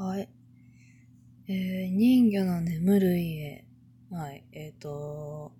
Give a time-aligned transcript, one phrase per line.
[0.00, 0.30] はい。
[1.46, 3.66] えー、人魚の眠る家。
[4.10, 4.44] はい。
[4.50, 5.52] えっ、ー、と、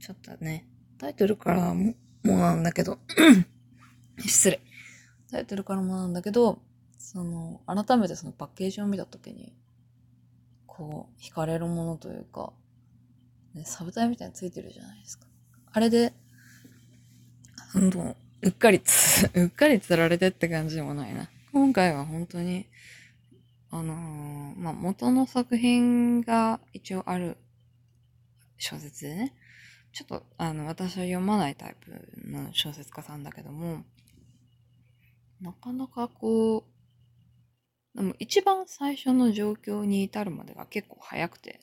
[0.00, 1.92] ちょっとね、タイトルからも、
[2.24, 2.98] もなんだけど、
[4.18, 4.60] 失礼。
[5.30, 6.62] タイトルからもなんだけど、
[6.96, 9.54] その、改めてそのパッケージを見たときに、
[10.66, 12.54] こう、惹かれるものというか、
[13.52, 15.26] ね、サブタイみたいについてるじゃないですか。
[15.70, 16.14] あれで、
[17.74, 21.28] ほん、うっかりつ、うっかり釣られてって感じでもないな。
[21.52, 22.66] 今回は本当に、
[23.74, 27.38] あのー、まあ、元の作品が一応ある
[28.58, 29.34] 小説でね、
[29.92, 31.90] ちょっと、あの、私は読まないタイプ
[32.30, 33.82] の小説家さんだけども、
[35.40, 36.66] なかなかこ
[37.94, 41.60] う、でも一番最初の状況に至るまでが結構早くて、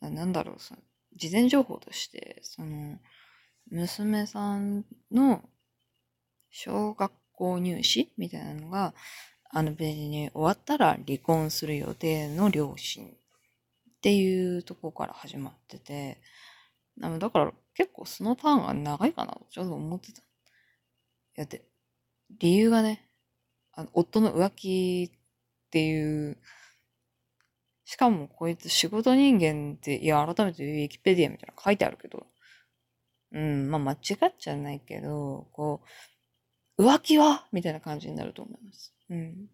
[0.00, 0.80] なんだろう、その、
[1.14, 2.98] 事前情報として、その、
[3.70, 5.40] 娘さんの
[6.50, 8.92] 小学校入試みたいなのが、
[9.54, 13.08] あの別に終わったら離婚する予定の両親っ
[14.00, 16.18] ていうとこから始まってて、
[16.98, 20.22] だから結構そのターンが長いかなとちょっと思ってた。
[21.34, 21.64] やって、
[22.38, 23.08] 理由がね、
[23.74, 25.18] あの夫の浮気っ
[25.70, 26.36] ていう、
[27.84, 32.26] しかもこいつ仕事人間って、いや、改めてウィキペディアみたいな書いてあるけど、
[33.32, 35.82] うん、まあ間違っちゃないけど、こ
[36.78, 37.46] う、浮気は？
[37.52, 38.94] みたいな感じになると思います。
[39.12, 39.48] うん。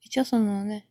[0.00, 0.88] 一応そのね、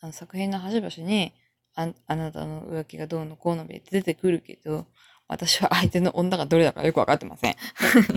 [0.00, 1.32] あの作品の端々に、
[1.74, 4.86] ああなたの浮気がどうのこうのって出てくるけど、
[5.28, 7.56] 私は相手の女がどれだかよくわかってません。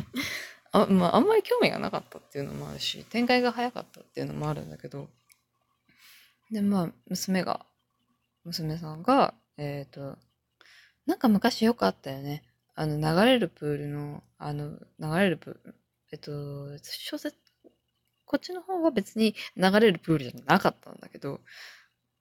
[0.71, 5.09] あまあ、あんまり興味がなかったっていうのもあるし、展開が早かったっていうのもあるんだけど、
[6.51, 7.65] で、まあ、娘が、
[8.43, 10.17] 娘さんが、えっ、ー、と、
[11.05, 12.43] なんか昔よくあったよね。
[12.75, 15.75] あの、流れるプールの、あの、流れるプール、
[16.11, 17.37] えっと、小説、
[18.29, 21.39] こっちの方は別に流れるプールじゃなかったんだけど、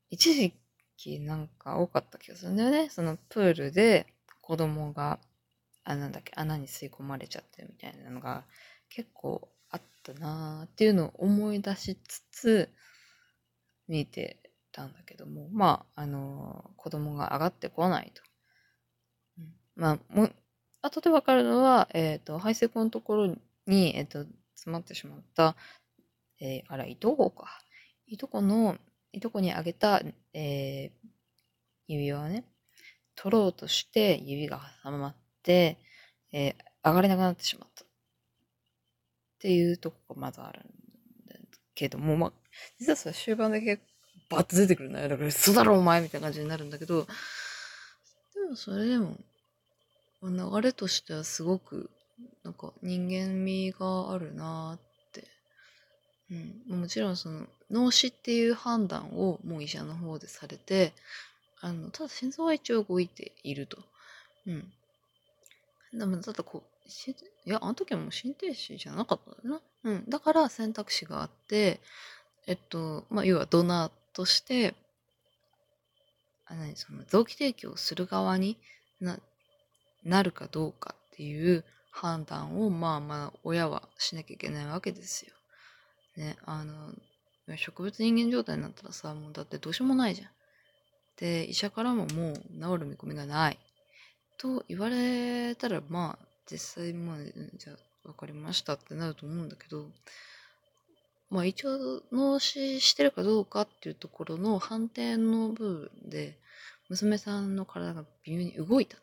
[0.09, 0.55] 一時
[0.97, 2.89] 期なんか多かった気がするんだよね。
[2.89, 4.07] そのプールで
[4.41, 5.19] 子供が、
[5.85, 8.45] あ、なんだっけ、穴に吸い込まれちゃってるみたいなのが
[8.89, 12.69] 結構あったなーっていうのを思い出しつつ
[13.87, 14.39] 見て
[14.73, 18.23] たんだけども、まあ、あのー、子供が上がってこないと。
[19.37, 20.31] うん、まあ、も
[20.81, 23.35] 後でわかるのは、えっ、ー、と、排水口のところ
[23.67, 24.25] に、えっ、ー、と、
[24.59, 25.57] 詰まってしまった、
[26.41, 27.63] えー、あら、いとこか。
[28.07, 28.77] いとこの、
[29.13, 31.09] いとこにあげた、えー、
[31.89, 32.45] 指輪をね、
[33.15, 35.79] 取ろうとして指が挟まって、
[36.33, 36.55] えー、
[36.85, 37.85] 上がれなくなってしまった。
[37.85, 37.87] っ
[39.41, 40.63] ていうとこがまずあるん
[41.29, 41.37] だ
[41.75, 42.33] けども、まあ、
[42.79, 43.81] 実はさ、終盤だけ
[44.29, 45.09] バッと出てくるんだよ。
[45.09, 47.07] だから、嘘だろお前みたいな感じになるんだけど、
[48.35, 49.17] でもそれでも、
[50.23, 51.91] 流れとしてはすごく
[52.43, 54.88] なんか人間味があるなって、
[56.31, 60.93] うん、もちろんその脳死っていう判断をもう医者の方でされて
[61.61, 63.79] あのただ心臓は一応動いていると、
[64.47, 64.73] うん、
[65.99, 66.79] でもただこう
[67.47, 71.81] いやあの時はもう心停止じゃなかったんだな、うん、だから選択肢があって
[72.47, 74.75] えっとまあ要はドナーとして
[76.47, 78.57] あ何その臓器提供する側に
[79.01, 79.19] な
[80.05, 85.35] なるかどうかっていう判断をまあまあ親はしなきゃいけないわけですよ。
[86.19, 86.93] ね、あの、
[87.57, 90.29] 植物人間状態になったらさ、もうだってどうしようもないじゃん。
[91.17, 93.59] で、医者からももう治る見込みがない。
[94.37, 97.17] と言われたら、まあ、実際、まあ、
[97.57, 99.87] じゃあ、わかりましたってなると思うんだけど、
[101.31, 106.39] まあ一応脳死してるかどうかっていうところの判定の部分で、
[106.89, 108.97] 娘さんの体が微妙に動いた。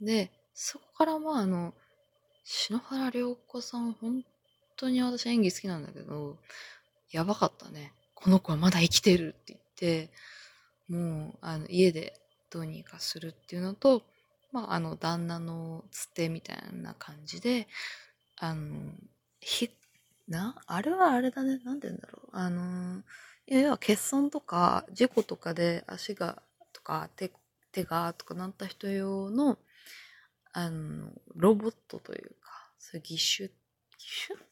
[0.00, 1.74] で、そこからまああの、
[2.44, 4.24] 篠原涼子さん、本
[4.80, 6.38] 当に私演技好きなんだけど、
[7.10, 7.92] やばかったね。
[8.14, 10.10] この子はまだ生きてるって言って、
[10.88, 12.20] もう、あの、家で
[12.50, 14.02] どうにかするっていうのと、
[14.52, 17.68] まあ、あの、旦那のつてみたいな感じで、
[18.36, 18.92] あの、
[19.40, 19.70] ひ、
[20.28, 21.58] な、あれはあれだね。
[21.64, 22.28] なんて言うんだろう。
[22.32, 23.02] あの、
[23.46, 26.42] 要は欠損とか、事故とかで足が、
[26.72, 27.30] とか、手、
[27.72, 29.58] 手が、とかなった人用の、
[30.52, 33.52] あの、ロボットというか、そういう義手、義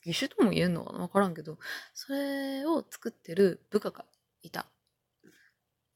[0.03, 0.99] 手義手とも言えるのかな？
[1.01, 1.59] わからんけど、
[1.95, 4.05] それを作ってる部下が
[4.43, 4.67] いた。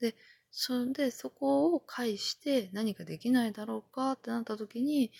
[0.01, 0.15] で、
[0.51, 5.13] それでそこを介して何かできないだろうかってなった時に、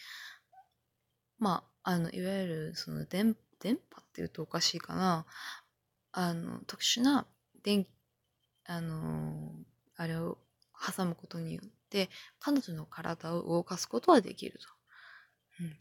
[1.39, 5.27] まあ、あの、いわゆるその電、電波って言うとおかしいかな。
[6.13, 7.27] あの、特殊な
[7.63, 7.89] 電気、
[8.67, 9.53] あの、
[9.97, 10.39] あれを
[10.97, 12.09] 挟むことによっで、
[12.41, 14.67] 彼女の体を動かすことはできると。
[15.61, 15.77] うん、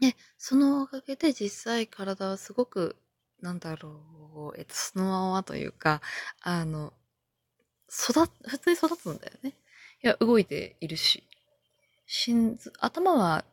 [0.00, 2.96] で、そのおかげで実際体はすごく
[3.44, 4.00] なんだろ
[4.54, 6.00] う、えっと、そのままというか、
[6.40, 6.94] あの、
[7.90, 9.52] 育、普通に育つんだよね。
[10.02, 11.24] いや、動いているし。
[12.06, 13.44] 心臓、頭は、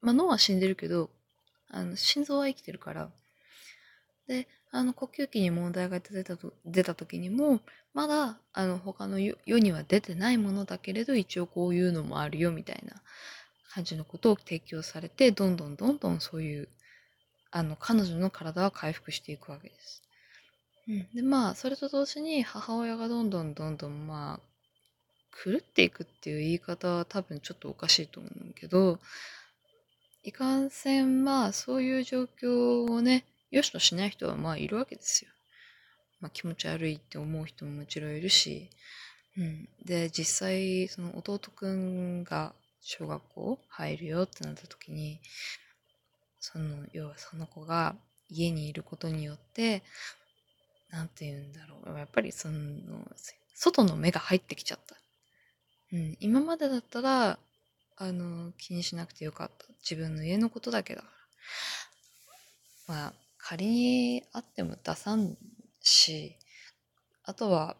[0.00, 1.10] まあ、脳は死んでるけど、
[1.68, 3.10] あの、心臓は生きてるから。
[4.28, 7.60] で、あの、呼吸器に問題が出たと、出た時にも、
[7.94, 13.02] まだ、あの、他の世には出てないものだけれど、一応こういうのもあるよ、みたいな
[13.76, 16.68] 感じのことを提供されて、どんどんどんどんそういう、
[17.50, 20.02] あの、彼女の体は回復していくわけです。
[20.88, 21.08] うん。
[21.14, 24.40] で、まあ、それと同時に母親がどんどんどんどん、まあ、
[25.44, 28.98] 狂っていくっていう言い方は多分ちょっとおかしいと思うけど、
[30.22, 35.30] いかんせん、まあ、そういう状況をね、よしとしない人はまあいるわけですよ。
[36.20, 38.70] まあ気持ち悪いって思う人ももちろんいるし、
[39.36, 39.68] うん。
[39.84, 42.54] で、実際、その弟くんが
[42.88, 45.18] 小学校入るよってなった時に、
[46.38, 47.96] その、要はその子が
[48.30, 49.82] 家にいることによって、
[50.90, 51.98] なんて言うんだろう。
[51.98, 52.60] やっぱりその、
[53.54, 54.94] 外の目が入ってきちゃった。
[55.92, 56.16] うん。
[56.20, 57.40] 今までだったら、
[57.96, 59.66] あの、気にしなくてよかった。
[59.80, 61.08] 自分の家のことだけだか
[62.86, 62.94] ら。
[62.94, 65.36] まあ、仮にあっても出さん
[65.80, 66.36] し、
[67.24, 67.76] あとは、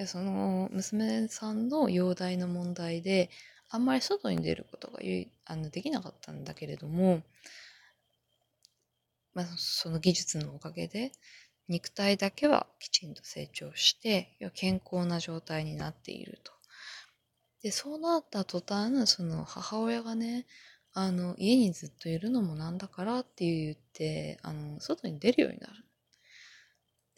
[0.00, 3.28] いや、その、娘さんの容体の問題で、
[3.68, 5.00] あんまり外に出ることが
[5.44, 7.20] あのできなかったんだけれども、
[9.34, 11.12] まあ、その技術のおかげで、
[11.68, 16.52] 肉体だけはきちんと成長して、健康な状態になっていると。
[17.62, 20.46] で、そうなった途端、その母親がね、
[20.94, 25.84] あの、家にずっといるのもなんだからって言って、あの、外に出るようになる。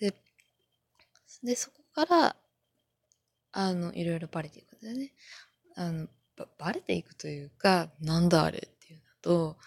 [0.01, 0.15] で、
[1.45, 2.37] で、そこから、
[3.53, 5.13] あの、いろいろバレていくんだよね。
[5.77, 9.59] あの、ばバレていくというか、なんだあれっていうのと、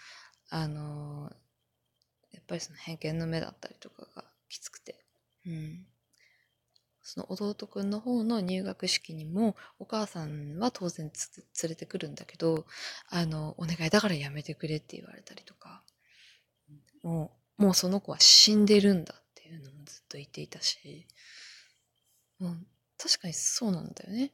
[0.50, 1.32] あの、
[2.32, 5.06] やっぱりその偏見の目だったりとかがきつくて。
[5.46, 5.86] うん。
[7.08, 11.12] その弟くんの方の入学式にもお母さんは当然
[11.62, 12.66] 連れてくるんだけど、
[13.10, 15.84] あの、お願いだからやめてくれって言われたりとか、
[17.04, 21.06] もう、もうその子は死んでるんだっていうのもずっと言っていたし、
[22.40, 22.48] う、
[23.02, 24.32] 確かにそうなんだよね。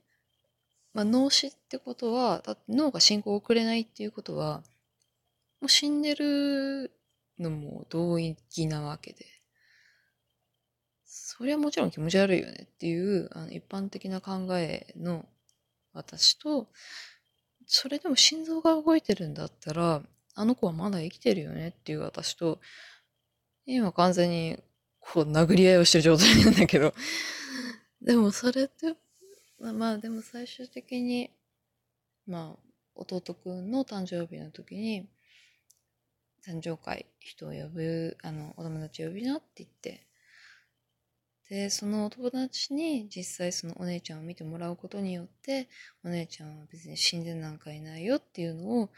[0.94, 4.64] まあ、脳死ってことは、脳が進行遅れないっていうことは、
[5.62, 6.92] もう死んでる
[7.40, 8.36] のも同意
[8.68, 9.26] なわけで。
[11.06, 15.26] それはもちろん気持ち悪いよねっていうあの一般的な考えの
[15.94, 16.68] 私と、
[17.66, 20.02] それでも心臓が動いてるんだったら、
[20.36, 22.60] あの子はまだ生きてるよねっていう私と、
[23.66, 24.58] 今完全に
[25.00, 26.94] こう殴り合いをしてる状態なんだけど、
[28.02, 28.96] でもそれって、
[29.60, 31.32] まあでも最終的に、
[32.28, 35.08] まあ弟くんの誕生日の時に、
[36.46, 40.08] 誕生会人を呼ぶ、あの、お友達呼びなって言って、
[41.50, 45.68] で、そのお友達に実際そのお姉ちゃんを見てもらうことによって、
[46.04, 48.90] お姉ちゃんは別に死んでなんかいないよっていうのを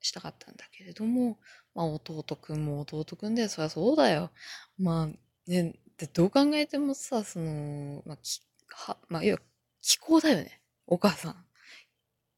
[0.00, 1.38] したかったんだけれども、
[1.74, 4.30] まあ弟くんも弟くんで、そりゃそうだよ。
[4.78, 9.40] まあ、ね、で、どう考えてもさ、その、まあ、き、は、まあ、要は、
[9.80, 10.60] 気候だよね。
[10.86, 11.44] お母さん。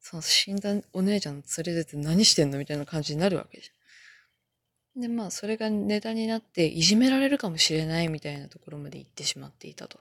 [0.01, 5.03] その死んだお姉ちゃん連れてて何してんのみたいな感じになるわけじゃん。
[5.03, 9.99] で、まあ、それがネタになって、いじめられるかもしれないみたいなところまで行ってしまっていたと。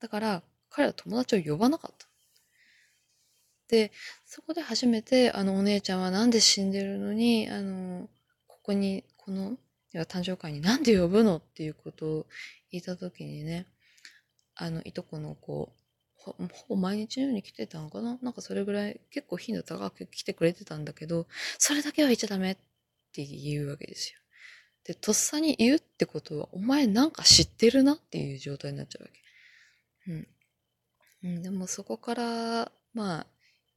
[0.00, 2.06] だから、彼は友達を呼ばなかった。
[3.68, 3.92] で、
[4.26, 8.08] そこで初めて、あの、お姉ちゃんはなんで死んでるのに、あの、
[8.46, 9.56] ここに、この、
[10.02, 12.26] 誕生会になんで呼ぶのっていうことを
[12.70, 13.66] 言った時にね、
[14.56, 15.72] あの、いとこの子、
[16.16, 16.34] ほ
[16.70, 18.18] ぼ毎日のように来てたのかな？
[18.22, 21.26] なんかそれぐらい結構頻度高く来てくれてたんだけど、
[21.58, 22.56] それだけは言っちゃダメっ
[23.12, 24.18] て言うわけですよ。
[24.84, 29.10] で、とっさに言うってことは、お前なんか知ってるなっていう状態になっちゃうわ
[30.06, 30.12] け。
[30.12, 30.28] うん。
[31.24, 33.26] うん、でもそこから、まあ、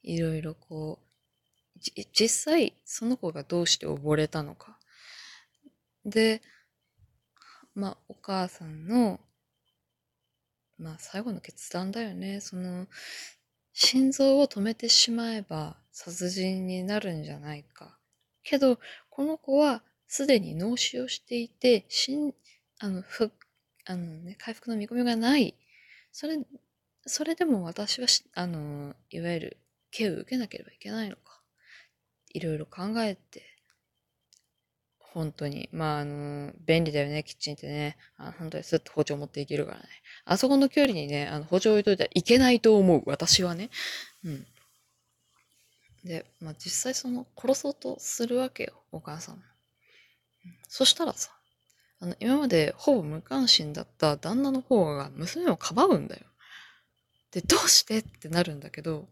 [0.03, 1.79] いろいろこう、
[2.13, 4.76] 実際、その子がどうして溺れたのか。
[6.07, 6.41] で、
[7.75, 9.19] まあ、お母さんの、
[10.79, 12.39] まあ、最後の決断だよね。
[12.39, 12.87] その、
[13.73, 17.99] 心臓を止めてしまえば殺人になるんじゃないか。
[18.43, 22.33] けど、この子はすでに脳死をしていて、しん、
[22.79, 23.31] あの、ふ、
[23.85, 25.55] あのね、回復の見込みがない。
[26.13, 26.39] それ、
[27.05, 29.57] それでも私はあの、いわゆる、
[29.91, 31.41] 刑を受けなければいけないのか。
[32.29, 33.56] いろいろ考えて、
[35.13, 35.69] 本当に。
[35.71, 37.97] まあ、あの、便利だよね、キッチンってね。
[38.17, 39.83] あ本当にスッと包丁持っていけるからね。
[40.25, 43.03] あそこの距離にね、あの包丁置いといたらいけないと思う。
[43.05, 43.69] 私はね。
[44.23, 44.47] うん。
[46.03, 49.43] で、まあ、実際その殺そうとするわけよ、お母さん。
[50.69, 51.31] そしたらさ、
[51.99, 56.21] あの、今までほぼ無関心だった旦那の方が娘をかばうんだよ。
[57.31, 59.07] で、どうしてってなるんだけど、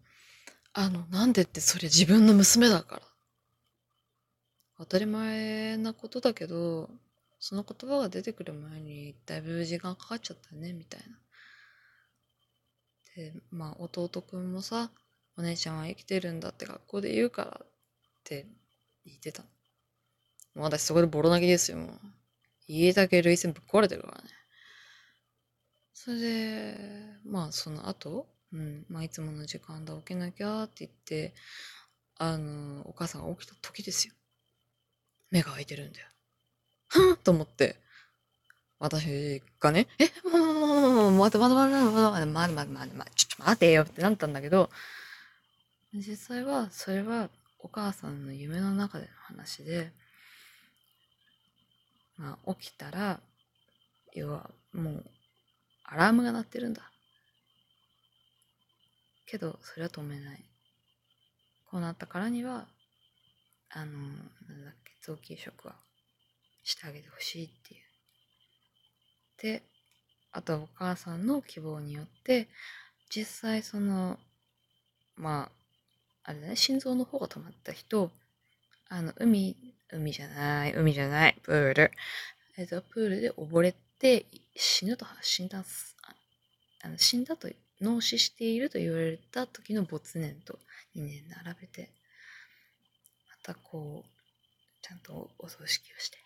[0.73, 3.01] あの、なんでってそれ自分の娘だから。
[4.77, 6.89] 当たり前なことだけど、
[7.39, 11.17] その言葉が出てくる前にだいぶ時間かかっちゃったね、みたいな。
[13.15, 14.91] で、まあ弟くんもさ、
[15.37, 17.67] お姉ちゃんは生きてるんだって学校で言うからっ
[18.23, 18.47] て
[19.05, 19.43] 言ってた。
[20.53, 21.99] もう私そこでボロ泣きですよ、もう。
[22.67, 24.29] 家だけ涙腺ぶっ壊れてるからね。
[25.93, 26.77] それで、
[27.25, 31.33] まあその後、うん、まあいつもの時間だ、起きなきゃって言って、
[32.17, 34.14] あの、お母さんが起きた時ですよ。
[35.31, 36.07] 目が開いてるんだよ。
[36.87, 37.77] はぁと思って、
[38.79, 44.69] 私がね、え、もう、もう、もう、もう、待て待て待て待て待て待て待て待て、ちょっと待てよってなったんだけど、
[45.93, 47.29] 実際は、それは
[47.59, 49.91] お母さんの夢の中での話で、
[52.17, 53.19] まあ、起きたら、
[54.13, 55.05] 要はもう、
[55.83, 56.91] アラームが鳴ってるんだ。
[59.25, 60.43] けど、それは止めない。
[61.69, 62.67] こうなったからには、
[63.69, 65.75] あの、なんだっけ、臓器移植は
[66.63, 67.85] してあげてほしいっていう。
[69.41, 69.63] で、
[70.31, 72.47] あとはお母さんの希望によって、
[73.09, 74.17] 実際その、
[75.15, 75.49] ま
[76.23, 78.11] あ、あれだね、心臓の方が止まった人、
[78.89, 79.55] あの、海、
[79.91, 81.91] 海じゃない、海じゃない、プール。
[82.57, 85.63] えっと、プールで溺れて死ぬと死んだ、
[86.81, 87.49] あの死んだと、
[87.81, 90.59] 脳死していると言われた時の没年と
[90.95, 91.91] 2年並べて、
[93.29, 94.14] またこう、
[94.85, 96.17] ちゃんとお葬式をして。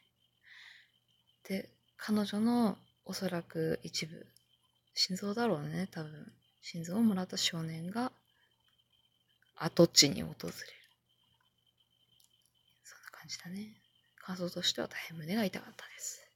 [1.47, 4.27] で、彼女のおそらく一部、
[4.93, 6.33] 心臓だろうね、多分。
[6.61, 8.11] 心臓をもらった少年が
[9.55, 10.53] 跡地に訪れる。
[12.83, 13.77] そんな感じだね。
[14.17, 16.28] 感想としては大変胸が痛かったです。